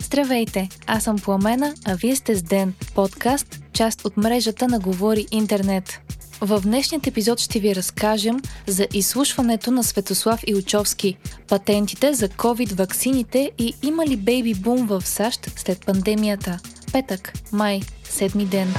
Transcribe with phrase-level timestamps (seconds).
[0.00, 5.26] Здравейте, аз съм Пламена, а вие сте с Ден, подкаст, част от мрежата на Говори
[5.30, 6.00] Интернет.
[6.40, 11.16] В днешният епизод ще ви разкажем за изслушването на Светослав Илчовски,
[11.48, 16.58] патентите за COVID ваксините и има ли бейби бум в САЩ след пандемията.
[16.92, 18.74] Петък, май, седми ден.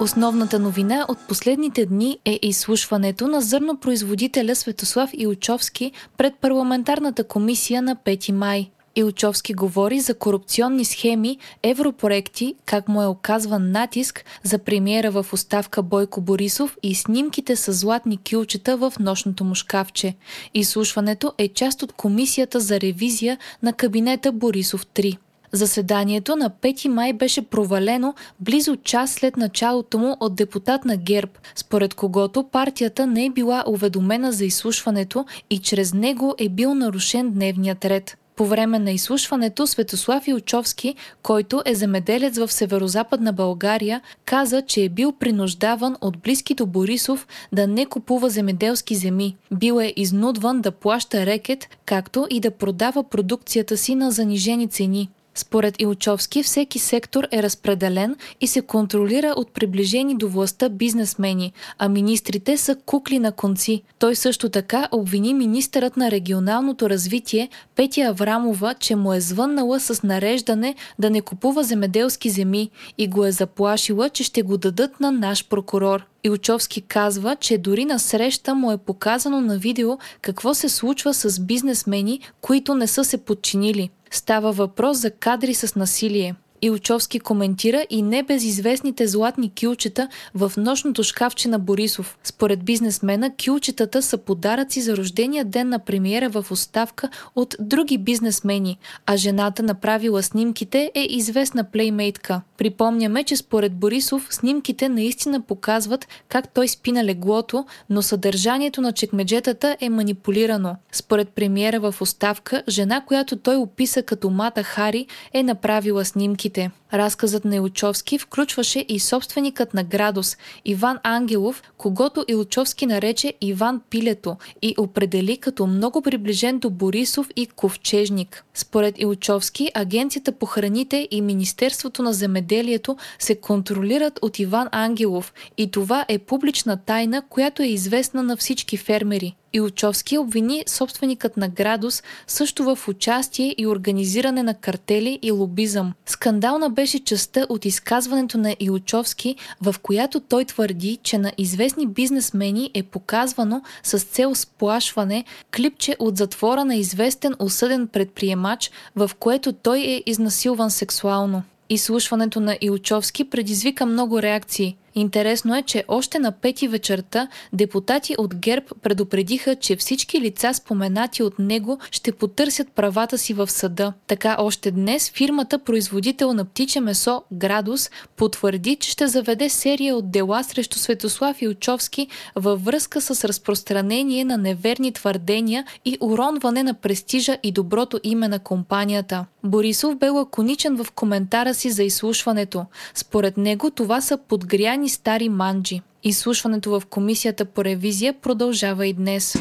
[0.00, 7.96] Основната новина от последните дни е изслушването на зърнопроизводителя Светослав Илчовски пред парламентарната комисия на
[7.96, 8.70] 5 май.
[8.98, 15.82] Илчовски говори за корупционни схеми, европроекти, как му е оказван натиск за премиера в оставка
[15.82, 20.14] Бойко Борисов и снимките с златни кюлчета в нощното му шкафче.
[20.54, 25.18] Изслушването е част от комисията за ревизия на кабинета Борисов 3.
[25.52, 31.32] Заседанието на 5 май беше провалено близо час след началото му от депутат на ГЕРБ,
[31.54, 37.30] според когото партията не е била уведомена за изслушването и чрез него е бил нарушен
[37.30, 38.16] дневният ред.
[38.38, 44.88] По време на изслушването Светослав Илчовски, който е земеделец в северо-западна България, каза, че е
[44.88, 49.36] бил принуждаван от близки до Борисов да не купува земеделски земи.
[49.52, 55.08] Бил е изнудван да плаща рекет, както и да продава продукцията си на занижени цени.
[55.38, 61.88] Според Илчовски всеки сектор е разпределен и се контролира от приближени до властта бизнесмени, а
[61.88, 63.82] министрите са кукли на конци.
[63.98, 70.02] Той също така обвини министърът на регионалното развитие Петя Аврамова, че му е звъннала с
[70.02, 75.12] нареждане да не купува земеделски земи и го е заплашила, че ще го дадат на
[75.12, 76.06] наш прокурор.
[76.24, 81.40] Илчовски казва, че дори на среща му е показано на видео какво се случва с
[81.40, 83.90] бизнесмени, които не са се подчинили.
[84.10, 86.34] Става въпрос за кадри с насилие.
[86.62, 92.18] Илчовски коментира и небезизвестните златни кюлчета в нощното шкафче на Борисов.
[92.24, 98.78] Според бизнесмена, кюлчетата са подаръци за рождения ден на премиера в оставка от други бизнесмени,
[99.06, 102.40] а жената направила снимките е известна плеймейтка.
[102.58, 108.92] Припомняме, че според Борисов снимките наистина показват как той спи на леглото, но съдържанието на
[108.92, 110.76] чекмеджетата е манипулирано.
[110.92, 116.72] Според премиера в оставка, жена, която той описа като Мата Хари, е направила снимки снимките.
[116.92, 124.36] Разказът на Илчовски включваше и собственикът на Градус, Иван Ангелов, когато Илчовски нарече Иван Пилето
[124.62, 128.44] и определи като много приближен до Борисов и Ковчежник.
[128.54, 135.70] Според Илчовски, Агенцията по храните и Министерството на земеделието се контролират от Иван Ангелов и
[135.70, 139.36] това е публична тайна, която е известна на всички фермери.
[139.52, 145.92] Илчовски обвини собственикът на Градус също в участие и организиране на картели и лобизъм.
[146.06, 152.70] Скандална беше частта от изказването на Илчовски, в която той твърди, че на известни бизнесмени
[152.74, 155.24] е показвано с цел сплашване
[155.56, 161.42] клипче от затвора на известен осъден предприемач, в което той е изнасилван сексуално.
[161.70, 168.34] Изслушването на Илчовски предизвика много реакции– Интересно е, че още на пети вечерта депутати от
[168.34, 173.92] ГЕРБ предупредиха, че всички лица споменати от него ще потърсят правата си в съда.
[174.06, 180.10] Така още днес фирмата производител на птиче месо Градус потвърди, че ще заведе серия от
[180.10, 187.38] дела срещу Светослав Илчовски във връзка с разпространение на неверни твърдения и уронване на престижа
[187.42, 189.26] и доброто име на компанията.
[189.44, 192.64] Борисов бе лаконичен в коментара си за изслушването.
[192.94, 195.80] Според него това са подгряни стари манджи.
[196.04, 199.36] Изслушването в комисията по ревизия продължава и днес.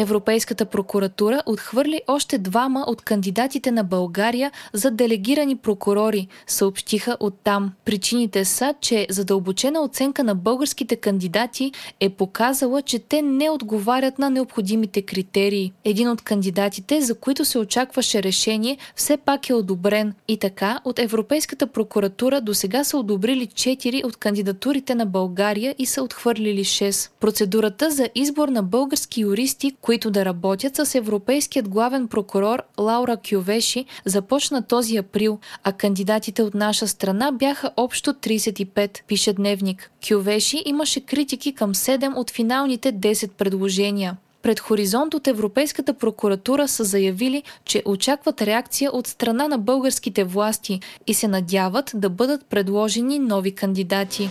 [0.00, 7.72] Европейската прокуратура отхвърли още двама от кандидатите на България за делегирани прокурори, съобщиха оттам.
[7.84, 14.30] Причините са, че задълбочена оценка на българските кандидати е показала, че те не отговарят на
[14.30, 15.72] необходимите критерии.
[15.84, 20.14] Един от кандидатите, за които се очакваше решение, все пак е одобрен.
[20.28, 25.86] И така, от Европейската прокуратура до сега са одобрили 4 от кандидатурите на България и
[25.86, 27.10] са отхвърлили 6.
[27.20, 33.84] Процедурата за избор на български юристи, които да работят с европейският главен прокурор Лаура Кювеши,
[34.04, 39.90] започна този април, а кандидатите от наша страна бяха общо 35, пише Дневник.
[40.08, 44.16] Кювеши имаше критики към 7 от финалните 10 предложения.
[44.42, 50.80] Пред Хоризонт от Европейската прокуратура са заявили, че очакват реакция от страна на българските власти
[51.06, 54.30] и се надяват да бъдат предложени нови кандидати.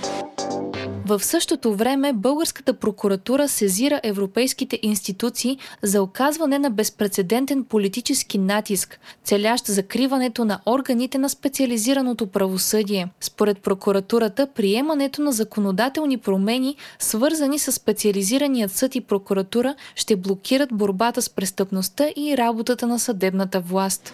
[1.10, 9.66] В същото време българската прокуратура сезира европейските институции за оказване на безпредседентен политически натиск, целящ
[9.66, 13.08] закриването на органите на специализираното правосъдие.
[13.22, 21.22] Според прокуратурата, приемането на законодателни промени, свързани с специализираният съд и прокуратура, ще блокират борбата
[21.22, 24.14] с престъпността и работата на съдебната власт.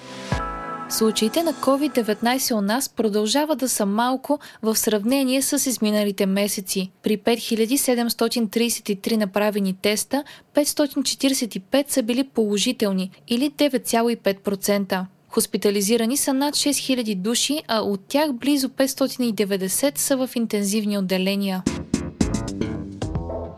[0.90, 6.92] Случаите на COVID-19 у нас продължават да са малко в сравнение с изминалите месеци.
[7.04, 10.24] При 5733 направени теста,
[10.56, 15.06] 545 са били положителни или 9,5%.
[15.30, 21.64] Хоспитализирани са над 6000 души, а от тях близо 590 са в интензивни отделения.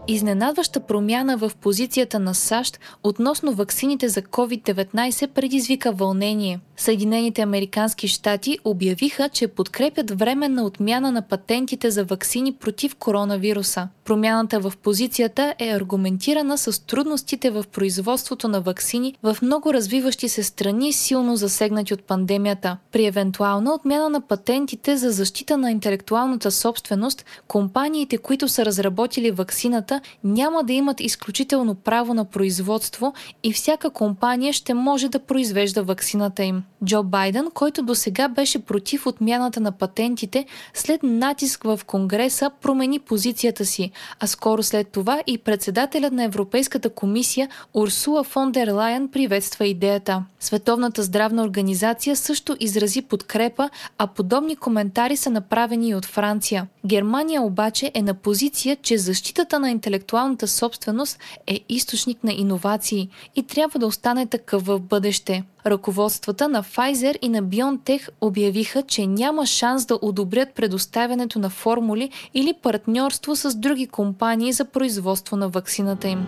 [0.09, 6.59] Изненадваща промяна в позицията на САЩ относно ваксините за COVID-19 предизвика вълнение.
[6.77, 13.88] Съединените американски щати обявиха, че подкрепят временна отмяна на патентите за ваксини против коронавируса.
[14.07, 20.44] Промяната в позицията е аргументирана с трудностите в производството на ваксини в много развиващи се
[20.44, 22.77] страни, силно засегнати от пандемията.
[22.92, 30.01] При евентуална отмяна на патентите за защита на интелектуалната собственост, компаниите, които са разработили ваксината,
[30.24, 33.13] няма да имат изключително право на производство
[33.44, 36.63] и всяка компания ще може да произвежда ваксината им.
[36.86, 43.00] Джо Байден, който до сега беше против отмяната на патентите, след натиск в Конгреса промени
[43.00, 49.07] позицията си, а скоро след това и председателят на Европейската комисия Урсула фон дер Лайен
[49.07, 50.23] приветства идеята.
[50.39, 56.67] Световната здравна организация също изрази подкрепа, а подобни коментари са направени и от Франция.
[56.85, 63.44] Германия обаче е на позиция, че защитата на интелектуалната собственост е източник на иновации и
[63.44, 65.44] трябва да остане такъв в бъдеще.
[65.65, 72.09] Ръководствата на Pfizer и на BioNTech обявиха, че няма шанс да одобрят предоставянето на формули
[72.33, 76.25] или партньорство с други компании за производство на ваксината им.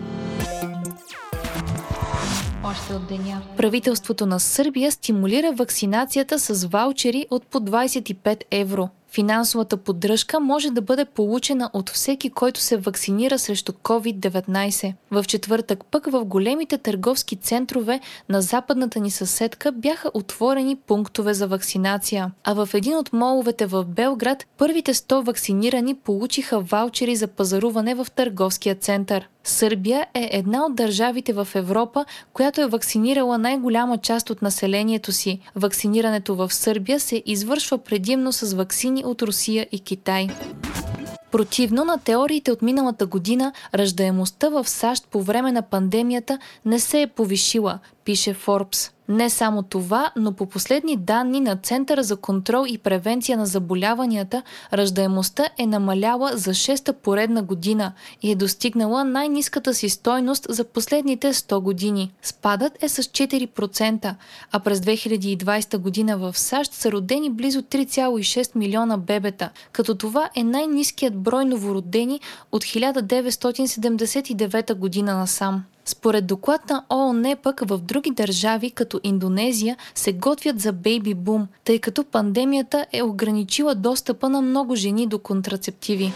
[2.64, 3.42] Още от деня.
[3.56, 8.88] Правителството на Сърбия стимулира вакцинацията с ваучери от по 25 евро.
[9.12, 14.94] Финансовата поддръжка може да бъде получена от всеки, който се вакцинира срещу COVID-19.
[15.10, 21.46] В четвъртък пък в големите търговски центрове на западната ни съседка бяха отворени пунктове за
[21.46, 22.30] вакцинация.
[22.44, 28.06] А в един от моловете в Белград първите 100 вакцинирани получиха ваучери за пазаруване в
[28.16, 29.28] търговския център.
[29.44, 35.40] Сърбия е една от държавите в Европа, която е вакцинирала най-голяма част от населението си.
[35.56, 40.28] Вакцинирането в Сърбия се извършва предимно с вакцини от Русия и Китай.
[41.30, 47.02] Противно на теориите от миналата година, раждаемостта в САЩ по време на пандемията не се
[47.02, 48.92] е повишила, пише Forbes.
[49.10, 54.42] Не само това, но по последни данни на Центъра за контрол и превенция на заболяванията,
[54.72, 57.92] раждаемостта е намаляла за шеста поредна година
[58.22, 62.12] и е достигнала най-низката си стойност за последните 100 години.
[62.22, 64.14] Спадът е с 4%,
[64.52, 70.44] а през 2020 година в САЩ са родени близо 3,6 милиона бебета, като това е
[70.44, 72.20] най-низкият брой новородени
[72.52, 75.64] от 1979 година насам.
[75.84, 81.46] Според доклад на ООН пък в други държави, като Индонезия, се готвят за бейби бум,
[81.64, 86.12] тъй като пандемията е ограничила достъпа на много жени до контрацептиви.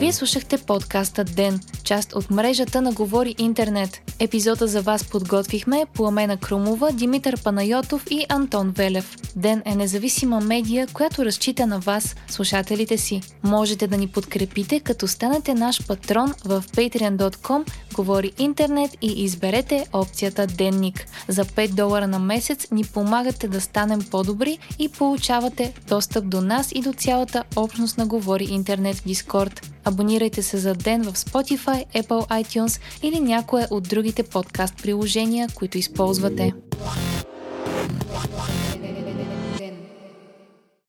[0.00, 4.00] Вие слушахте подкаста Ден, част от мрежата на Говори Интернет.
[4.18, 9.16] Епизода за вас подготвихме Пламена Крумова, Димитър Панайотов и Антон Велев.
[9.36, 13.22] Ден е независима медия, която разчита на вас, слушателите си.
[13.42, 17.64] Можете да ни подкрепите, като станете наш патрон в patreon.com
[17.94, 21.06] Говори Интернет и изберете опцията Денник.
[21.28, 26.72] За 5 долара на месец ни помагате да станем по-добри и получавате достъп до нас
[26.72, 29.70] и до цялата общност на Говори Интернет в Дискорд.
[29.84, 35.78] Абонирайте се за ден в Spotify, Apple iTunes или някое от другите подкаст приложения, които
[35.78, 36.52] използвате.